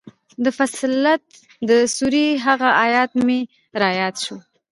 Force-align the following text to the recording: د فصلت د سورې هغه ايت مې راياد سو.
د 0.43 0.45
فصلت 0.57 1.23
د 1.69 1.71
سورې 1.95 2.27
هغه 2.45 2.69
ايت 2.83 3.11
مې 3.25 3.39
راياد 3.81 4.15
سو. 4.23 4.35